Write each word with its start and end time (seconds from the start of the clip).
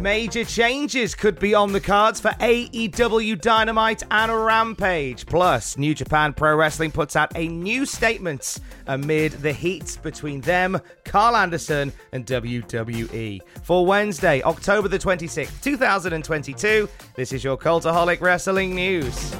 Major 0.00 0.44
changes 0.44 1.14
could 1.14 1.38
be 1.38 1.54
on 1.54 1.72
the 1.72 1.80
cards 1.80 2.20
for 2.20 2.30
AEW 2.30 3.40
Dynamite 3.40 4.02
and 4.10 4.32
Rampage. 4.44 5.24
Plus, 5.24 5.78
New 5.78 5.94
Japan 5.94 6.32
Pro 6.32 6.56
Wrestling 6.56 6.90
puts 6.90 7.16
out 7.16 7.32
a 7.36 7.48
new 7.48 7.86
statement 7.86 8.58
amid 8.86 9.32
the 9.32 9.52
heat 9.52 9.98
between 10.02 10.40
them, 10.40 10.78
Karl 11.04 11.36
Anderson, 11.36 11.92
and 12.12 12.26
WWE. 12.26 13.40
For 13.62 13.86
Wednesday, 13.86 14.42
October 14.42 14.88
the 14.88 14.98
26th, 14.98 15.62
2022, 15.62 16.88
this 17.14 17.32
is 17.32 17.44
your 17.44 17.56
Cultaholic 17.56 18.20
Wrestling 18.20 18.74
News. 18.74 19.34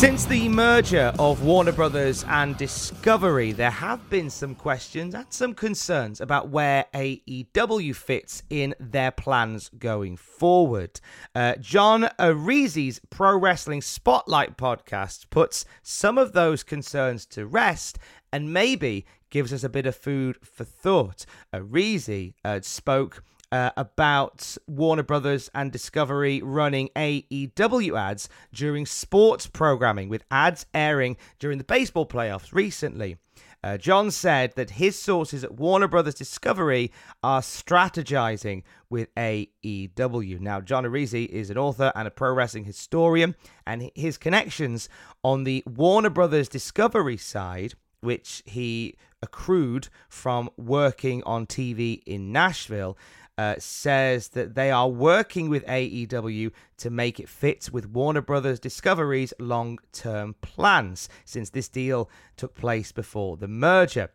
Since 0.00 0.24
the 0.24 0.48
merger 0.48 1.12
of 1.18 1.42
Warner 1.42 1.72
Brothers 1.72 2.24
and 2.26 2.56
Discovery, 2.56 3.52
there 3.52 3.70
have 3.70 4.08
been 4.08 4.30
some 4.30 4.54
questions 4.54 5.14
and 5.14 5.26
some 5.28 5.52
concerns 5.52 6.22
about 6.22 6.48
where 6.48 6.86
AEW 6.94 7.94
fits 7.94 8.42
in 8.48 8.74
their 8.80 9.10
plans 9.10 9.68
going 9.78 10.16
forward. 10.16 11.02
Uh, 11.34 11.56
John 11.56 12.08
Arezzi's 12.18 12.98
Pro 13.10 13.36
Wrestling 13.36 13.82
Spotlight 13.82 14.56
podcast 14.56 15.28
puts 15.28 15.66
some 15.82 16.16
of 16.16 16.32
those 16.32 16.62
concerns 16.62 17.26
to 17.26 17.44
rest 17.44 17.98
and 18.32 18.54
maybe 18.54 19.04
gives 19.28 19.52
us 19.52 19.64
a 19.64 19.68
bit 19.68 19.84
of 19.84 19.94
food 19.94 20.38
for 20.42 20.64
thought. 20.64 21.26
Arezzi 21.52 22.32
uh, 22.42 22.60
spoke 22.62 23.22
uh, 23.52 23.70
about 23.76 24.56
Warner 24.66 25.02
Brothers 25.02 25.50
and 25.54 25.72
Discovery 25.72 26.40
running 26.42 26.88
AEW 26.96 27.98
ads 27.98 28.28
during 28.52 28.86
sports 28.86 29.46
programming, 29.46 30.08
with 30.08 30.24
ads 30.30 30.66
airing 30.74 31.16
during 31.38 31.58
the 31.58 31.64
baseball 31.64 32.06
playoffs 32.06 32.52
recently. 32.52 33.16
Uh, 33.62 33.76
John 33.76 34.10
said 34.10 34.54
that 34.56 34.70
his 34.70 34.98
sources 34.98 35.44
at 35.44 35.54
Warner 35.54 35.88
Brothers 35.88 36.14
Discovery 36.14 36.90
are 37.22 37.42
strategizing 37.42 38.62
with 38.88 39.14
AEW. 39.16 40.40
Now, 40.40 40.62
John 40.62 40.84
Arezzi 40.84 41.26
is 41.26 41.50
an 41.50 41.58
author 41.58 41.92
and 41.94 42.08
a 42.08 42.10
pro 42.10 42.32
wrestling 42.32 42.64
historian, 42.64 43.34
and 43.66 43.90
his 43.94 44.16
connections 44.16 44.88
on 45.22 45.44
the 45.44 45.62
Warner 45.66 46.08
Brothers 46.08 46.48
Discovery 46.48 47.18
side, 47.18 47.74
which 48.00 48.42
he 48.46 48.96
accrued 49.22 49.88
from 50.08 50.48
working 50.56 51.22
on 51.24 51.46
TV 51.46 52.02
in 52.06 52.32
Nashville, 52.32 52.96
uh, 53.40 53.54
says 53.58 54.28
that 54.28 54.54
they 54.54 54.70
are 54.70 54.90
working 54.90 55.48
with 55.48 55.64
AEW 55.64 56.52
to 56.76 56.90
make 56.90 57.18
it 57.18 57.26
fit 57.26 57.70
with 57.72 57.88
Warner 57.88 58.20
Brothers 58.20 58.60
Discovery's 58.60 59.32
long 59.38 59.78
term 59.92 60.34
plans, 60.42 61.08
since 61.24 61.48
this 61.48 61.66
deal 61.66 62.10
took 62.36 62.54
place 62.54 62.92
before 62.92 63.38
the 63.38 63.48
merger. 63.48 64.10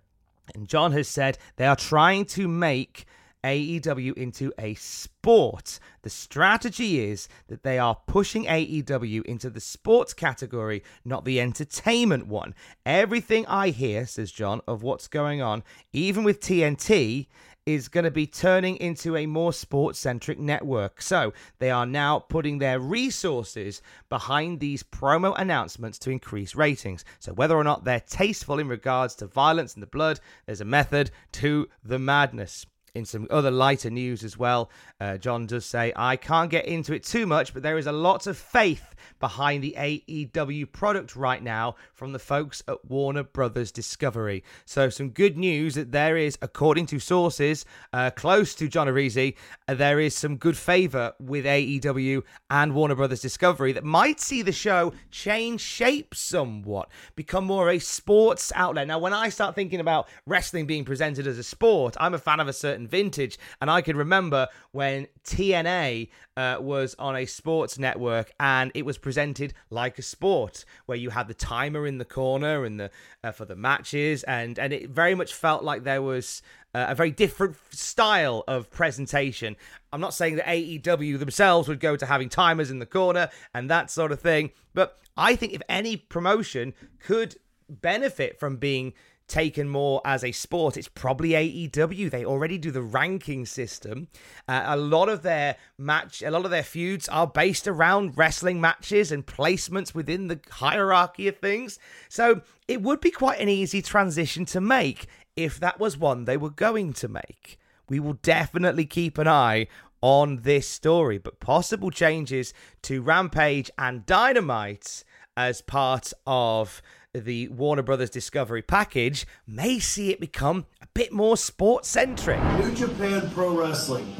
And 0.53 0.67
John 0.67 0.91
has 0.91 1.07
said 1.07 1.39
they 1.55 1.65
are 1.65 1.75
trying 1.75 2.25
to 2.25 2.47
make 2.47 3.05
AEW 3.43 4.13
into 4.13 4.53
a 4.59 4.75
sport. 4.75 5.79
The 6.03 6.11
strategy 6.11 6.99
is 6.99 7.27
that 7.47 7.63
they 7.63 7.79
are 7.79 7.97
pushing 8.05 8.45
AEW 8.45 9.25
into 9.25 9.49
the 9.49 9.59
sports 9.59 10.13
category, 10.13 10.83
not 11.03 11.25
the 11.25 11.41
entertainment 11.41 12.27
one. 12.27 12.53
Everything 12.85 13.43
I 13.47 13.69
hear, 13.69 14.05
says 14.05 14.31
John, 14.31 14.61
of 14.67 14.83
what's 14.83 15.07
going 15.07 15.41
on, 15.41 15.63
even 15.93 16.23
with 16.23 16.41
TNT, 16.41 17.25
is 17.65 17.87
going 17.87 18.03
to 18.03 18.11
be 18.11 18.27
turning 18.27 18.77
into 18.77 19.15
a 19.15 19.25
more 19.25 19.51
sports 19.51 19.97
centric 19.97 20.37
network. 20.37 21.01
So 21.01 21.33
they 21.57 21.71
are 21.71 21.85
now 21.85 22.19
putting 22.19 22.59
their 22.59 22.79
resources 22.79 23.81
behind 24.07 24.59
these 24.59 24.83
promo 24.83 25.33
announcements 25.37 25.97
to 25.99 26.11
increase 26.11 26.55
ratings. 26.55 27.03
So 27.19 27.33
whether 27.33 27.55
or 27.55 27.63
not 27.63 27.83
they're 27.83 27.99
tasteful 27.99 28.59
in 28.59 28.67
regards 28.67 29.15
to 29.15 29.27
violence 29.27 29.73
and 29.73 29.81
the 29.81 29.87
blood, 29.87 30.19
there's 30.45 30.61
a 30.61 30.65
method 30.65 31.09
to 31.33 31.67
the 31.83 31.99
madness 31.99 32.65
in 32.95 33.05
some 33.05 33.27
other 33.29 33.51
lighter 33.51 33.89
news 33.89 34.23
as 34.23 34.37
well, 34.37 34.71
uh, 34.99 35.17
John 35.17 35.45
does 35.45 35.65
say, 35.65 35.91
I 35.95 36.15
can't 36.15 36.49
get 36.49 36.65
into 36.65 36.93
it 36.93 37.03
too 37.03 37.27
much, 37.27 37.53
but 37.53 37.61
there 37.61 37.77
is 37.77 37.87
a 37.87 37.91
lot 37.91 38.25
of 38.25 38.37
faith 38.37 38.95
behind 39.19 39.63
the 39.63 39.75
AEW 39.77 40.71
product 40.71 41.15
right 41.15 41.43
now 41.43 41.75
from 41.93 42.13
the 42.13 42.19
folks 42.19 42.63
at 42.67 42.83
Warner 42.85 43.23
Brothers 43.23 43.71
Discovery. 43.71 44.43
So, 44.65 44.89
some 44.89 45.09
good 45.09 45.37
news 45.37 45.75
that 45.75 45.91
there 45.91 46.17
is, 46.17 46.37
according 46.41 46.85
to 46.87 46.99
sources 46.99 47.65
uh, 47.93 48.11
close 48.11 48.55
to 48.55 48.67
John 48.67 48.87
Arezzi, 48.87 49.35
uh, 49.67 49.73
there 49.75 49.99
is 49.99 50.15
some 50.15 50.37
good 50.37 50.57
favor 50.57 51.13
with 51.19 51.45
AEW 51.45 52.23
and 52.49 52.73
Warner 52.73 52.95
Brothers 52.95 53.21
Discovery 53.21 53.73
that 53.73 53.83
might 53.83 54.19
see 54.19 54.41
the 54.41 54.51
show 54.51 54.93
change 55.11 55.61
shape 55.61 56.15
somewhat, 56.15 56.89
become 57.15 57.45
more 57.45 57.69
a 57.69 57.79
sports 57.79 58.51
outlet. 58.55 58.87
Now, 58.87 58.99
when 58.99 59.13
I 59.13 59.29
start 59.29 59.55
thinking 59.55 59.79
about 59.79 60.07
wrestling 60.25 60.65
being 60.65 60.85
presented 60.85 61.27
as 61.27 61.37
a 61.37 61.43
sport, 61.43 61.95
I'm 61.99 62.13
a 62.13 62.19
fan 62.19 62.39
of 62.39 62.47
a 62.47 62.53
certain 62.53 62.84
vintage, 62.87 63.37
and 63.61 63.69
I 63.69 63.81
can 63.81 63.97
remember 63.97 64.47
when 64.71 65.07
TNA 65.23 66.09
uh, 66.37 66.57
was 66.59 66.95
on 66.99 67.15
a 67.15 67.25
sports 67.25 67.79
network 67.79 68.31
and 68.39 68.71
it 68.75 68.85
was 68.85 68.97
presented 68.97 69.53
like 69.69 69.97
a 69.97 70.01
sport 70.01 70.65
where 70.85 70.97
you 70.97 71.09
had 71.09 71.27
the 71.27 71.33
timer 71.33 71.87
in 71.87 71.97
the 71.97 72.05
corner 72.05 72.65
and 72.65 72.79
the 72.79 72.91
uh, 73.23 73.31
for 73.31 73.45
the 73.45 73.55
matches 73.55 74.23
and 74.23 74.59
and 74.59 74.73
it 74.73 74.89
very 74.89 75.15
much 75.15 75.33
felt 75.33 75.63
like 75.63 75.83
there 75.83 76.01
was 76.01 76.41
uh, 76.73 76.87
a 76.89 76.95
very 76.95 77.11
different 77.11 77.55
style 77.69 78.43
of 78.47 78.69
presentation. 78.69 79.55
I'm 79.93 80.01
not 80.01 80.13
saying 80.13 80.35
that 80.35 80.45
AEW 80.45 81.19
themselves 81.19 81.69
would 81.69 81.79
go 81.79 81.95
to 81.95 82.05
having 82.05 82.27
timers 82.27 82.69
in 82.69 82.79
the 82.79 82.85
corner 82.85 83.29
and 83.53 83.69
that 83.69 83.89
sort 83.89 84.11
of 84.11 84.19
thing, 84.19 84.51
but 84.73 84.99
I 85.15 85.37
think 85.37 85.53
if 85.53 85.61
any 85.69 85.95
promotion 85.95 86.73
could 86.99 87.37
benefit 87.69 88.39
from 88.39 88.57
being 88.57 88.93
taken 89.27 89.67
more 89.67 90.01
as 90.05 90.23
a 90.23 90.31
sport, 90.31 90.77
it's 90.77 90.87
probably 90.87 91.29
AEW. 91.29 92.09
They 92.09 92.25
already 92.25 92.57
do 92.57 92.71
the 92.71 92.81
ranking 92.81 93.45
system. 93.45 94.07
Uh, 94.47 94.63
a 94.65 94.77
lot 94.77 95.09
of 95.09 95.23
their 95.23 95.57
match, 95.77 96.21
a 96.21 96.31
lot 96.31 96.45
of 96.45 96.51
their 96.51 96.63
feuds 96.63 97.09
are 97.09 97.27
based 97.27 97.67
around 97.67 98.17
wrestling 98.17 98.61
matches 98.61 99.11
and 99.11 99.25
placements 99.25 99.95
within 99.95 100.27
the 100.27 100.39
hierarchy 100.49 101.27
of 101.27 101.37
things. 101.37 101.79
So 102.09 102.41
it 102.67 102.81
would 102.81 103.01
be 103.01 103.11
quite 103.11 103.39
an 103.39 103.49
easy 103.49 103.81
transition 103.81 104.45
to 104.45 104.61
make 104.61 105.07
if 105.35 105.59
that 105.59 105.79
was 105.79 105.97
one 105.97 106.25
they 106.25 106.37
were 106.37 106.49
going 106.49 106.93
to 106.93 107.07
make. 107.07 107.57
We 107.89 107.99
will 107.99 108.13
definitely 108.13 108.85
keep 108.85 109.17
an 109.17 109.27
eye 109.27 109.67
on 110.01 110.41
this 110.41 110.67
story, 110.67 111.17
but 111.17 111.39
possible 111.39 111.91
changes 111.91 112.53
to 112.83 113.01
Rampage 113.01 113.71
and 113.77 114.05
Dynamite 114.05 115.03
as 115.37 115.61
part 115.61 116.13
of 116.25 116.81
the 117.23 117.47
Warner 117.49 117.83
Brothers 117.83 118.09
Discovery 118.09 118.61
package 118.61 119.25
may 119.47 119.79
see 119.79 120.11
it 120.11 120.19
become 120.19 120.65
a 120.81 120.87
bit 120.93 121.11
more 121.11 121.37
sports 121.37 121.89
centric. 121.89 122.43
New 122.59 122.73
Japan 122.73 123.29
Pro 123.31 123.57
Wrestling 123.57 124.13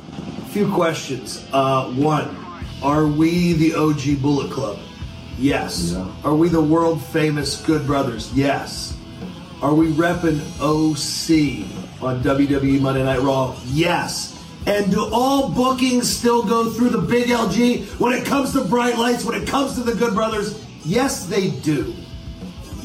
few 0.55 0.71
questions. 0.71 1.45
Uh, 1.51 1.91
one, 1.95 2.33
are 2.81 3.05
we 3.05 3.51
the 3.51 3.75
OG 3.75 4.21
Bullet 4.21 4.49
Club? 4.49 4.79
Yes. 5.37 5.91
Yeah. 5.91 6.09
Are 6.23 6.33
we 6.33 6.47
the 6.47 6.61
world 6.61 7.03
famous 7.03 7.61
Good 7.65 7.85
Brothers? 7.85 8.31
Yes. 8.33 8.97
Are 9.61 9.73
we 9.73 9.91
repping 9.91 10.39
OC 10.61 12.01
on 12.01 12.23
WWE 12.23 12.79
Monday 12.79 13.03
Night 13.03 13.19
Raw? 13.19 13.53
Yes. 13.65 14.41
And 14.65 14.89
do 14.93 15.09
all 15.11 15.49
bookings 15.49 16.09
still 16.09 16.41
go 16.41 16.69
through 16.69 16.91
the 16.91 17.01
big 17.01 17.27
LG 17.27 17.99
when 17.99 18.13
it 18.13 18.25
comes 18.25 18.53
to 18.53 18.63
bright 18.63 18.97
lights, 18.97 19.25
when 19.25 19.41
it 19.41 19.45
comes 19.45 19.75
to 19.75 19.81
the 19.83 19.93
Good 19.93 20.13
Brothers? 20.13 20.65
Yes, 20.85 21.25
they 21.25 21.49
do. 21.49 21.93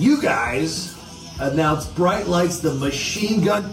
You 0.01 0.23
guys 0.23 0.97
announced 1.41 1.95
Bright 1.95 2.27
Lights, 2.27 2.61
the 2.61 2.73
machine 2.73 3.45
gun, 3.45 3.71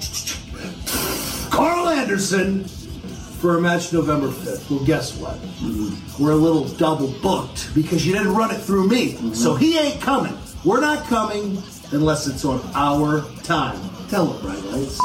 Karl 1.49 1.87
Anderson, 1.87 2.65
for 2.65 3.57
a 3.57 3.61
match 3.61 3.93
November 3.93 4.27
5th. 4.27 4.69
Well, 4.69 4.83
guess 4.83 5.17
what? 5.17 5.35
Mm-hmm. 5.35 6.21
We're 6.21 6.31
a 6.31 6.35
little 6.35 6.65
double 6.65 7.13
booked 7.21 7.73
because 7.73 8.05
you 8.05 8.11
didn't 8.11 8.33
run 8.33 8.51
it 8.51 8.57
through 8.57 8.89
me. 8.89 9.13
Mm-hmm. 9.13 9.33
So 9.35 9.55
he 9.55 9.77
ain't 9.77 10.01
coming. 10.01 10.37
We're 10.65 10.81
not 10.81 11.05
coming 11.05 11.63
unless 11.93 12.27
it's 12.27 12.43
on 12.43 12.59
our 12.75 13.21
time. 13.43 13.79
Tell 14.09 14.27
him, 14.27 14.41
Bright 14.41 14.63
Lights. 14.65 14.99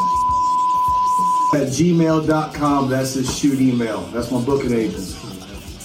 At 1.55 1.69
gmail.com, 1.69 2.91
that's 2.91 3.15
his 3.15 3.39
shoot 3.39 3.61
email. 3.61 4.01
That's 4.07 4.33
my 4.33 4.43
booking 4.43 4.73
agent. 4.73 5.17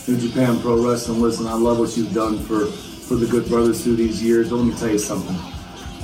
New 0.07 0.17
Japan 0.17 0.59
Pro 0.61 0.83
Wrestling. 0.83 1.21
Listen, 1.21 1.45
I 1.45 1.53
love 1.53 1.77
what 1.77 1.95
you've 1.95 2.13
done 2.15 2.39
for, 2.39 2.65
for 3.07 3.15
the 3.15 3.25
Good 3.25 3.47
Brothers 3.47 3.83
through 3.83 3.95
these 3.95 4.21
years. 4.21 4.49
But 4.49 4.57
let 4.57 4.65
me 4.65 4.75
tell 4.75 4.89
you 4.89 4.99
something. 4.99 5.35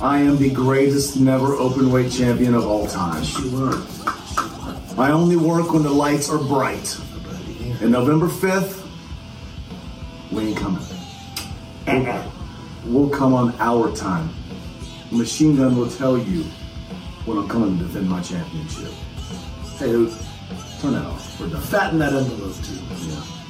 I 0.00 0.18
am 0.20 0.38
the 0.38 0.50
greatest 0.50 1.16
never 1.16 1.54
open 1.54 1.90
weight 1.90 2.10
champion 2.10 2.54
of 2.54 2.66
all 2.66 2.86
time. 2.86 3.22
I 4.98 5.10
only 5.10 5.36
work 5.36 5.72
when 5.72 5.82
the 5.82 5.90
lights 5.90 6.30
are 6.30 6.38
bright. 6.38 6.98
And 7.80 7.90
November 7.92 8.28
5th, 8.28 8.86
we 10.32 10.48
ain't 10.48 10.56
coming. 10.56 10.82
We'll, 12.86 13.10
come 13.10 13.34
on 13.34 13.54
our 13.58 13.94
time. 13.94 14.30
Machine 15.10 15.56
Gun 15.56 15.76
will 15.76 15.90
tell 15.90 16.18
you 16.18 16.42
when 17.24 17.38
I'm 17.38 17.48
coming 17.48 17.78
to 17.78 17.84
defend 17.84 18.08
my 18.08 18.22
championship. 18.22 18.92
Hey, 19.78 19.86
dude, 19.86 20.12
turn 20.80 20.92
that 20.92 21.06
off. 21.06 21.40
We're 21.40 21.48
done. 21.48 21.62
Fatten 21.62 21.98
that 21.98 22.12
envelope, 22.12 22.56
too. 22.62 23.43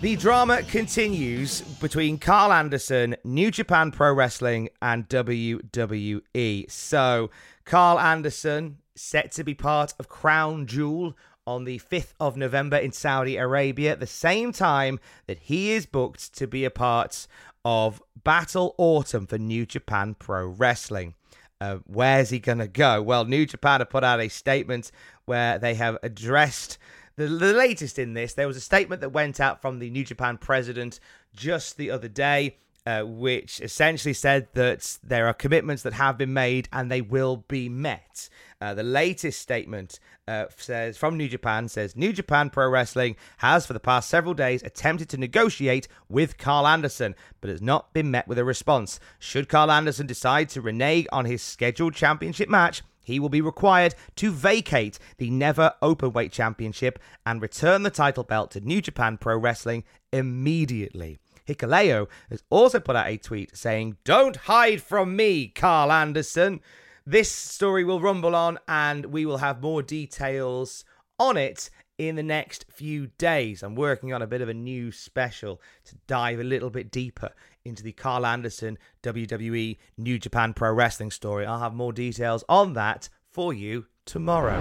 The 0.00 0.16
drama 0.16 0.62
continues 0.62 1.60
between 1.60 2.16
Karl 2.16 2.54
Anderson, 2.54 3.16
New 3.22 3.50
Japan 3.50 3.90
Pro 3.90 4.14
Wrestling, 4.14 4.70
and 4.80 5.06
WWE. 5.10 6.70
So, 6.70 7.30
Karl 7.66 8.00
Anderson 8.00 8.78
set 8.96 9.30
to 9.32 9.44
be 9.44 9.52
part 9.52 9.92
of 9.98 10.08
Crown 10.08 10.66
Jewel 10.66 11.14
on 11.46 11.64
the 11.64 11.80
5th 11.80 12.14
of 12.18 12.38
November 12.38 12.78
in 12.78 12.92
Saudi 12.92 13.36
Arabia, 13.36 13.94
the 13.94 14.06
same 14.06 14.52
time 14.52 14.98
that 15.26 15.38
he 15.38 15.72
is 15.72 15.84
booked 15.84 16.34
to 16.36 16.46
be 16.46 16.64
a 16.64 16.70
part 16.70 17.26
of 17.62 18.02
Battle 18.24 18.74
Autumn 18.78 19.26
for 19.26 19.36
New 19.36 19.66
Japan 19.66 20.14
Pro 20.14 20.46
Wrestling. 20.46 21.14
Uh, 21.60 21.76
where's 21.84 22.30
he 22.30 22.38
going 22.38 22.56
to 22.56 22.68
go? 22.68 23.02
Well, 23.02 23.26
New 23.26 23.44
Japan 23.44 23.80
have 23.80 23.90
put 23.90 24.02
out 24.02 24.18
a 24.18 24.28
statement 24.28 24.90
where 25.26 25.58
they 25.58 25.74
have 25.74 25.98
addressed 26.02 26.78
the, 27.20 27.26
the 27.26 27.52
latest 27.52 27.98
in 27.98 28.14
this. 28.14 28.32
There 28.32 28.46
was 28.46 28.56
a 28.56 28.62
statement 28.62 29.02
that 29.02 29.10
went 29.10 29.40
out 29.40 29.60
from 29.60 29.78
the 29.78 29.90
New 29.90 30.04
Japan 30.04 30.38
president 30.38 31.00
just 31.34 31.76
the 31.76 31.90
other 31.90 32.08
day, 32.08 32.56
uh, 32.86 33.02
which 33.02 33.60
essentially 33.60 34.14
said 34.14 34.48
that 34.54 34.98
there 35.04 35.26
are 35.26 35.34
commitments 35.34 35.82
that 35.82 35.92
have 35.92 36.16
been 36.16 36.32
made 36.32 36.68
and 36.72 36.90
they 36.90 37.02
will 37.02 37.44
be 37.48 37.68
met. 37.68 38.30
Uh, 38.62 38.72
the 38.72 38.82
latest 38.82 39.40
statement 39.40 40.00
uh, 40.28 40.46
says 40.56 40.96
from 40.96 41.18
New 41.18 41.28
Japan 41.28 41.68
says 41.68 41.94
New 41.94 42.12
Japan 42.12 42.48
Pro 42.48 42.68
Wrestling 42.68 43.16
has 43.38 43.66
for 43.66 43.74
the 43.74 43.80
past 43.80 44.08
several 44.08 44.34
days 44.34 44.62
attempted 44.62 45.10
to 45.10 45.18
negotiate 45.18 45.88
with 46.08 46.38
Karl 46.38 46.66
Anderson, 46.66 47.14
but 47.42 47.50
has 47.50 47.60
not 47.60 47.92
been 47.92 48.10
met 48.10 48.28
with 48.28 48.38
a 48.38 48.44
response. 48.44 48.98
Should 49.18 49.48
Karl 49.48 49.70
Anderson 49.70 50.06
decide 50.06 50.48
to 50.50 50.62
renege 50.62 51.06
on 51.12 51.26
his 51.26 51.42
scheduled 51.42 51.94
championship 51.94 52.48
match, 52.48 52.82
he 53.02 53.18
will 53.18 53.28
be 53.28 53.40
required 53.40 53.94
to 54.16 54.30
vacate 54.30 54.98
the 55.18 55.30
Never 55.30 55.74
Openweight 55.82 56.32
Championship 56.32 56.98
and 57.24 57.42
return 57.42 57.82
the 57.82 57.90
title 57.90 58.24
belt 58.24 58.50
to 58.52 58.60
New 58.60 58.80
Japan 58.80 59.16
Pro 59.16 59.36
Wrestling 59.36 59.84
immediately. 60.12 61.18
Hikuleo 61.46 62.08
has 62.28 62.42
also 62.50 62.78
put 62.80 62.96
out 62.96 63.08
a 63.08 63.16
tweet 63.16 63.56
saying, 63.56 63.96
Don't 64.04 64.36
hide 64.36 64.82
from 64.82 65.16
me, 65.16 65.48
Karl 65.48 65.90
Anderson. 65.90 66.60
This 67.06 67.30
story 67.30 67.82
will 67.82 68.00
rumble 68.00 68.36
on 68.36 68.58
and 68.68 69.06
we 69.06 69.26
will 69.26 69.38
have 69.38 69.62
more 69.62 69.82
details 69.82 70.84
on 71.18 71.36
it 71.36 71.70
in 72.08 72.16
the 72.16 72.22
next 72.22 72.64
few 72.70 73.08
days. 73.18 73.62
I'm 73.62 73.74
working 73.74 74.14
on 74.14 74.22
a 74.22 74.26
bit 74.26 74.40
of 74.40 74.48
a 74.48 74.54
new 74.54 74.90
special 74.90 75.60
to 75.84 75.96
dive 76.06 76.40
a 76.40 76.44
little 76.44 76.70
bit 76.70 76.90
deeper 76.90 77.30
into 77.62 77.82
the 77.82 77.92
Karl 77.92 78.24
Anderson 78.24 78.78
WWE 79.02 79.76
New 79.98 80.18
Japan 80.18 80.54
Pro 80.54 80.72
Wrestling 80.72 81.10
story. 81.10 81.44
I'll 81.44 81.58
have 81.58 81.74
more 81.74 81.92
details 81.92 82.42
on 82.48 82.72
that 82.72 83.10
for 83.30 83.52
you 83.52 83.84
tomorrow. 84.06 84.58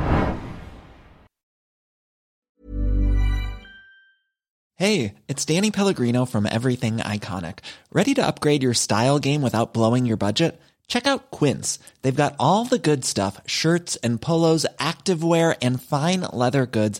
Hey, 4.75 5.15
it's 5.29 5.45
Danny 5.45 5.71
Pellegrino 5.71 6.25
from 6.25 6.45
Everything 6.45 6.97
Iconic. 6.97 7.59
Ready 7.91 8.13
to 8.15 8.25
upgrade 8.25 8.63
your 8.63 8.73
style 8.73 9.19
game 9.19 9.41
without 9.41 9.73
blowing 9.73 10.05
your 10.05 10.17
budget? 10.17 10.59
Check 10.89 11.05
out 11.05 11.29
Quince. 11.29 11.77
They've 12.01 12.15
got 12.15 12.35
all 12.39 12.65
the 12.65 12.79
good 12.79 13.05
stuff 13.05 13.39
shirts 13.45 13.95
and 13.97 14.19
polos, 14.19 14.65
activewear, 14.79 15.55
and 15.61 15.81
fine 15.81 16.25
leather 16.33 16.65
goods, 16.65 16.99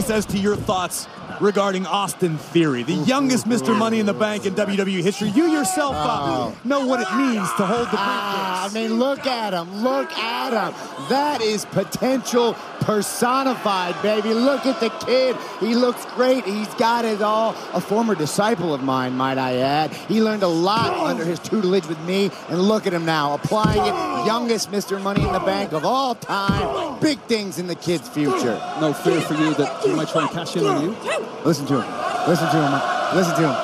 Curious 0.00 0.24
as 0.24 0.32
to 0.32 0.38
your 0.38 0.56
thoughts 0.56 1.06
regarding 1.40 1.86
Austin 1.86 2.36
Theory, 2.36 2.82
the 2.82 2.92
youngest 2.92 3.46
Mr. 3.46 3.76
Money 3.76 3.98
in 3.98 4.06
the 4.06 4.14
Bank 4.14 4.46
in 4.46 4.54
WWE 4.54 5.02
history. 5.02 5.28
You 5.30 5.50
yourself 5.50 5.94
uh, 5.96 6.52
know 6.64 6.86
what 6.86 7.00
it 7.00 7.12
means 7.16 7.48
to 7.54 7.66
hold 7.66 7.86
the 7.86 7.90
briefcase. 7.90 7.98
Ah, 7.98 8.70
I 8.70 8.74
mean, 8.74 8.98
look 8.98 9.26
at 9.26 9.52
him. 9.54 9.82
Look 9.82 10.10
at 10.12 10.52
him. 10.52 11.08
That 11.08 11.40
is 11.40 11.64
potential 11.64 12.54
personified, 12.80 14.00
baby. 14.02 14.34
Look 14.34 14.66
at 14.66 14.80
the 14.80 14.90
kid. 15.06 15.36
He 15.60 15.74
looks 15.74 16.04
great. 16.14 16.44
He's 16.44 16.72
got 16.74 17.04
it 17.04 17.22
all. 17.22 17.50
A 17.72 17.80
former 17.80 18.14
disciple 18.14 18.74
of 18.74 18.82
mine, 18.82 19.14
might 19.14 19.38
I 19.38 19.56
add. 19.56 19.92
He 19.92 20.22
learned 20.22 20.42
a 20.42 20.48
lot 20.48 20.92
under 20.92 21.24
his 21.24 21.38
tutelage 21.38 21.86
with 21.86 22.00
me, 22.00 22.30
and 22.48 22.60
look 22.60 22.86
at 22.86 22.92
him 22.92 23.04
now, 23.04 23.34
applying 23.34 23.80
it. 23.80 24.26
Youngest 24.26 24.70
Mr. 24.70 25.00
Money 25.00 25.22
in 25.22 25.32
the 25.32 25.40
Bank 25.40 25.72
of 25.72 25.84
all 25.84 26.14
time. 26.14 26.98
Big 27.00 27.18
things 27.20 27.58
in 27.58 27.66
the 27.66 27.74
kid's 27.74 28.08
future. 28.08 28.60
No 28.80 28.92
fear 28.92 29.20
for 29.20 29.34
you 29.34 29.54
that 29.54 29.82
he 29.82 29.94
might 29.94 30.08
try 30.08 30.22
and 30.22 30.30
cash 30.30 30.56
in 30.56 30.64
on 30.64 30.82
you? 30.82 31.29
Listen 31.44 31.66
to 31.66 31.80
him. 31.80 31.86
Listen 32.28 32.48
to 32.48 32.56
him. 32.56 32.72
Listen 33.16 33.34
to 33.36 33.42
him. 33.48 33.54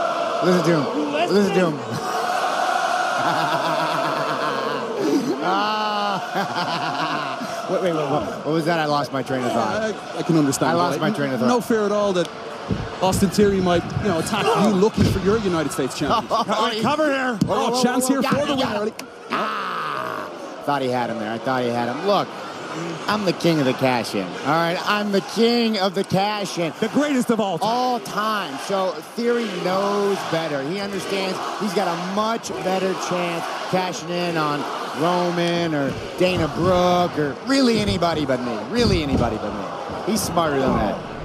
Listen 0.47 0.65
to 0.65 0.71
him. 0.77 0.85
Listen 1.35 1.55
to 1.55 1.67
him. 1.71 1.79
Ah. 6.29 7.67
wait, 7.71 7.83
wait, 7.83 7.93
wait, 7.95 8.11
what, 8.11 8.23
what 8.47 8.53
was 8.53 8.65
that? 8.65 8.79
I 8.79 8.87
lost 8.87 9.13
my 9.13 9.23
train 9.23 9.45
of 9.45 9.53
thought. 9.53 9.83
I, 9.83 10.19
I 10.19 10.23
can 10.23 10.37
understand. 10.37 10.73
I 10.73 10.75
lost 10.75 11.01
my 11.01 11.11
train 11.11 11.33
of 11.33 11.41
thought. 11.41 11.49
No 11.49 11.61
fear 11.61 11.85
at 11.87 11.93
all 11.93 12.13
that 12.15 12.29
Austin 13.03 13.31
Theory 13.31 13.61
might, 13.61 13.85
you 14.03 14.09
know, 14.09 14.19
attack 14.19 14.45
you 14.65 14.71
looking 14.75 15.05
for 15.05 15.19
your 15.21 15.39
United 15.39 15.73
States 15.73 15.97
championship. 15.99 16.31
Oh, 16.49 16.79
cover 16.83 17.07
here. 17.11 17.35
Whoa, 17.47 17.55
Oh, 17.67 17.71
whoa, 17.73 17.83
chance 17.83 18.09
here 18.09 18.23
got 18.23 18.35
for 18.35 18.41
it, 18.41 18.47
the 18.47 18.57
got 18.57 18.81
winner. 18.85 18.93
Ah, 19.31 20.29
thought 20.65 20.83
he 20.83 20.89
had 20.89 21.11
him 21.11 21.19
there. 21.19 21.33
I 21.33 21.39
thought 21.39 21.63
he 21.63 21.69
had 21.69 21.89
him. 21.89 22.07
Look, 22.07 22.29
I'm 23.09 23.25
the 23.25 23.33
king 23.33 23.59
of 23.61 23.65
the 23.65 23.73
cash 23.75 24.15
in. 24.15 24.27
All 24.27 24.47
right, 24.47 24.77
I'm 24.85 25.13
the 25.13 25.21
king 25.21 25.79
of 25.79 25.95
the 25.95 26.05
cash 26.05 26.59
in. 26.59 26.73
The 26.81 26.89
greatest 26.89 27.31
of 27.31 27.41
all 27.41 27.59
time. 27.59 27.69
All 27.69 28.01
time. 28.01 28.59
So 28.67 28.91
Theory 29.15 29.47
knows 29.65 30.17
better. 30.31 30.63
He 30.69 30.81
understands 30.81 31.39
he's 31.61 31.75
got 31.75 31.89
a 31.89 32.15
much 32.15 32.49
better 32.65 32.93
chance 33.09 33.45
cashing 33.71 34.11
in 34.11 34.37
on 34.37 34.61
Roman 35.01 35.75
or 35.75 35.93
Dana 36.19 36.49
Brooke 36.49 37.19
or 37.19 37.37
really 37.47 37.79
anybody 37.79 38.27
but 38.27 38.41
me. 38.41 38.59
Really 38.71 39.03
anybody 39.03 39.37
but 39.37 39.53
me. 39.53 40.13
He's 40.13 40.21
smarter 40.21 40.59
than 40.59 40.73
that. 40.73 41.17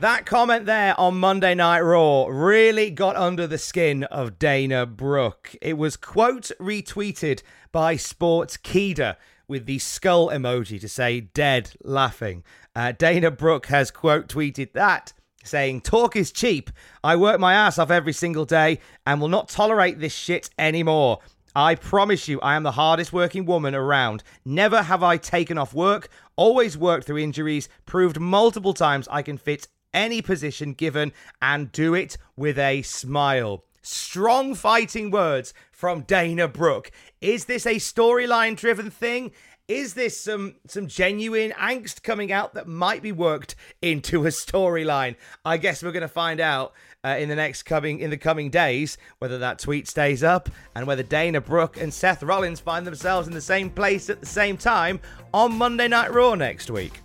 That 0.00 0.24
comment 0.24 0.64
there 0.64 0.98
on 0.98 1.18
Monday 1.18 1.54
Night 1.54 1.80
Raw 1.80 2.26
really 2.26 2.90
got 2.90 3.16
under 3.16 3.46
the 3.46 3.58
skin 3.58 4.04
of 4.04 4.38
Dana 4.38 4.86
Brooke. 4.86 5.54
It 5.60 5.76
was 5.76 5.98
quote 5.98 6.50
retweeted 6.58 7.42
by 7.70 7.96
Sportskeeda 7.96 9.16
with 9.50 9.66
the 9.66 9.78
skull 9.78 10.28
emoji 10.28 10.80
to 10.80 10.88
say 10.88 11.20
dead 11.20 11.72
laughing. 11.82 12.44
Uh, 12.74 12.92
Dana 12.92 13.30
Brooke 13.30 13.66
has 13.66 13.90
quote 13.90 14.28
tweeted 14.28 14.72
that 14.72 15.12
saying, 15.44 15.80
Talk 15.80 16.16
is 16.16 16.32
cheap. 16.32 16.70
I 17.02 17.16
work 17.16 17.40
my 17.40 17.52
ass 17.52 17.78
off 17.78 17.90
every 17.90 18.12
single 18.12 18.44
day 18.44 18.78
and 19.06 19.20
will 19.20 19.28
not 19.28 19.48
tolerate 19.48 19.98
this 19.98 20.14
shit 20.14 20.50
anymore. 20.58 21.18
I 21.54 21.74
promise 21.74 22.28
you, 22.28 22.40
I 22.40 22.54
am 22.54 22.62
the 22.62 22.72
hardest 22.72 23.12
working 23.12 23.44
woman 23.44 23.74
around. 23.74 24.22
Never 24.44 24.82
have 24.82 25.02
I 25.02 25.16
taken 25.16 25.58
off 25.58 25.74
work, 25.74 26.08
always 26.36 26.78
worked 26.78 27.06
through 27.06 27.18
injuries, 27.18 27.68
proved 27.86 28.20
multiple 28.20 28.72
times 28.72 29.08
I 29.10 29.22
can 29.22 29.36
fit 29.36 29.66
any 29.92 30.22
position 30.22 30.74
given 30.74 31.12
and 31.42 31.72
do 31.72 31.94
it 31.94 32.16
with 32.36 32.56
a 32.56 32.82
smile. 32.82 33.64
Strong 33.82 34.56
fighting 34.56 35.10
words 35.10 35.54
from 35.72 36.02
Dana 36.02 36.48
Brooke. 36.48 36.90
Is 37.20 37.46
this 37.46 37.66
a 37.66 37.76
storyline 37.76 38.56
driven 38.56 38.90
thing? 38.90 39.32
Is 39.68 39.94
this 39.94 40.20
some 40.20 40.56
some 40.66 40.88
genuine 40.88 41.52
angst 41.52 42.02
coming 42.02 42.32
out 42.32 42.54
that 42.54 42.66
might 42.66 43.02
be 43.02 43.12
worked 43.12 43.54
into 43.80 44.26
a 44.26 44.30
storyline? 44.30 45.14
I 45.44 45.58
guess 45.58 45.82
we're 45.82 45.92
going 45.92 46.02
to 46.02 46.08
find 46.08 46.40
out 46.40 46.72
uh, 47.04 47.16
in 47.18 47.28
the 47.28 47.36
next 47.36 47.62
coming 47.62 48.00
in 48.00 48.10
the 48.10 48.16
coming 48.16 48.50
days 48.50 48.98
whether 49.20 49.38
that 49.38 49.60
tweet 49.60 49.86
stays 49.86 50.24
up 50.24 50.48
and 50.74 50.86
whether 50.86 51.04
Dana 51.04 51.40
Brooke 51.40 51.80
and 51.80 51.94
Seth 51.94 52.22
Rollins 52.22 52.60
find 52.60 52.86
themselves 52.86 53.28
in 53.28 53.34
the 53.34 53.40
same 53.40 53.70
place 53.70 54.10
at 54.10 54.20
the 54.20 54.26
same 54.26 54.56
time 54.56 55.00
on 55.32 55.56
Monday 55.56 55.88
Night 55.88 56.12
Raw 56.12 56.34
next 56.34 56.68
week. 56.68 57.00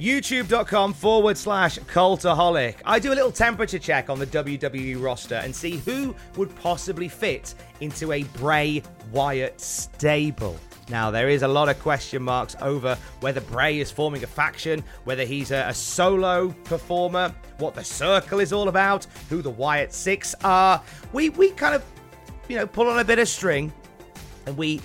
YouTube.com 0.00 0.94
forward 0.94 1.36
slash 1.36 1.78
cultaholic. 1.80 2.76
I 2.86 2.98
do 2.98 3.12
a 3.12 3.14
little 3.14 3.30
temperature 3.30 3.78
check 3.78 4.08
on 4.08 4.18
the 4.18 4.26
WWE 4.26 5.02
roster 5.02 5.34
and 5.34 5.54
see 5.54 5.76
who 5.76 6.14
would 6.36 6.54
possibly 6.56 7.06
fit 7.06 7.54
into 7.80 8.12
a 8.12 8.22
Bray 8.22 8.82
Wyatt 9.12 9.60
stable. 9.60 10.56
Now, 10.88 11.10
there 11.10 11.28
is 11.28 11.42
a 11.42 11.48
lot 11.48 11.68
of 11.68 11.78
question 11.78 12.22
marks 12.22 12.56
over 12.62 12.96
whether 13.20 13.42
Bray 13.42 13.78
is 13.78 13.90
forming 13.90 14.24
a 14.24 14.26
faction, 14.26 14.82
whether 15.04 15.24
he's 15.24 15.50
a, 15.50 15.66
a 15.68 15.74
solo 15.74 16.48
performer, 16.64 17.34
what 17.58 17.74
the 17.74 17.84
circle 17.84 18.40
is 18.40 18.52
all 18.52 18.68
about, 18.68 19.06
who 19.28 19.42
the 19.42 19.50
Wyatt 19.50 19.92
Six 19.92 20.34
are. 20.42 20.82
We, 21.12 21.28
we 21.28 21.50
kind 21.50 21.74
of, 21.74 21.84
you 22.48 22.56
know, 22.56 22.66
pull 22.66 22.88
on 22.88 22.98
a 22.98 23.04
bit 23.04 23.18
of 23.18 23.28
string 23.28 23.70
and 24.46 24.56
we 24.56 24.80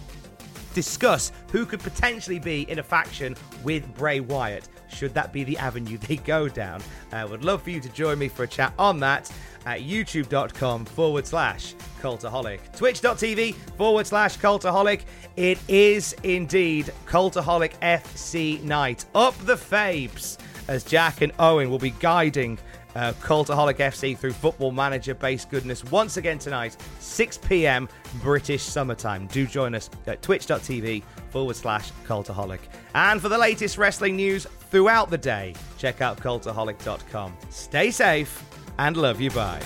discuss 0.74 1.31
who 1.51 1.65
could 1.65 1.79
potentially 1.79 2.38
be 2.38 2.69
in 2.69 2.79
a 2.79 2.84
faction 2.84 3.36
with 3.63 3.91
Bray 3.95 4.19
Wyatt. 4.19 4.67
Should 4.96 5.14
that 5.14 5.34
be 5.34 5.44
the 5.44 5.58
avenue 5.58 5.98
they 5.98 6.16
go 6.16 6.48
down? 6.48 6.82
I 7.12 7.25
would 7.25 7.44
love 7.44 7.64
for 7.64 7.70
you 7.70 7.82
to 7.82 7.90
join 7.90 8.18
me 8.18 8.30
for 8.30 8.44
a 8.44 8.48
chat 8.48 8.74
on 8.80 9.00
that 9.02 9.32
at 9.66 9.82
youtube.com 9.82 10.86
forward 10.86 11.28
slash 11.28 11.74
cultaholic. 12.02 12.60
Twitch.tv 12.78 13.56
forward 13.78 14.08
slash 14.08 14.38
cultaholic. 14.38 15.02
It 15.36 15.60
is 15.68 16.16
indeed 16.24 16.94
Cultaholic 17.06 17.74
FC 17.80 18.62
night. 18.64 19.06
Up 19.14 19.38
the 19.40 19.56
Fabes 19.56 20.38
as 20.68 20.84
Jack 20.84 21.22
and 21.22 21.32
Owen 21.40 21.70
will 21.70 21.80
be 21.80 21.92
guiding 21.92 22.58
uh, 22.96 23.12
Cultaholic 23.22 23.75
FC 23.75 24.18
through 24.18 24.32
football 24.32 24.72
manager 24.72 25.14
based 25.14 25.50
goodness 25.50 25.84
once 25.84 26.18
again 26.18 26.40
tonight, 26.40 26.78
6 27.00 27.38
p.m. 27.40 27.90
British 28.22 28.64
summertime. 28.64 29.28
Do 29.28 29.46
join 29.46 29.75
us 29.75 29.90
at 30.08 30.22
twitch.tv 30.22 31.04
forward 31.30 31.56
slash 31.56 31.92
cultaholic. 32.08 32.60
And 32.94 33.22
for 33.22 33.30
the 33.30 33.38
latest 33.38 33.78
wrestling 33.78 34.16
news 34.16 34.48
throughout 34.75 35.10
the 35.10 35.17
day, 35.17 35.53
check 35.77 36.01
out 36.01 36.17
cultaholic.com. 36.17 37.32
Stay 37.50 37.91
safe 37.91 38.44
and 38.77 38.98
love 38.98 39.22
you. 39.22 39.32
Bye. 39.32 39.63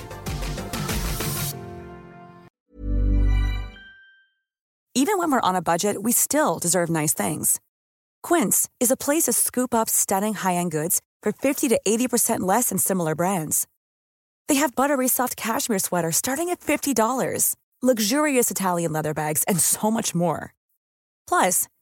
Even 4.93 5.17
when 5.17 5.31
we're 5.31 5.49
on 5.49 5.55
a 5.55 5.63
budget, 5.63 6.03
we 6.03 6.11
still 6.11 6.59
deserve 6.59 6.91
nice 6.91 7.15
things. 7.15 7.59
Quince 8.21 8.69
is 8.79 8.91
a 8.91 8.97
place 8.97 9.23
to 9.23 9.33
scoop 9.33 9.73
up 9.73 9.89
stunning 9.89 10.35
high 10.35 10.55
end 10.55 10.69
goods 10.69 11.01
for 11.23 11.31
50 11.31 11.69
to 11.69 11.79
80% 11.87 12.41
less 12.41 12.69
than 12.69 12.77
similar 12.77 13.15
brands. 13.15 13.65
They 14.47 14.55
have 14.55 14.75
buttery 14.75 15.07
soft 15.07 15.35
cashmere 15.35 15.79
sweaters 15.79 16.17
starting 16.17 16.49
at 16.49 16.59
$50, 16.59 17.55
luxurious 17.81 18.51
Italian 18.51 18.91
leather 18.91 19.15
bags, 19.15 19.43
and 19.47 19.59
so 19.59 19.89
much 19.89 20.13
more. 20.13 20.53
Plus, 21.27 21.67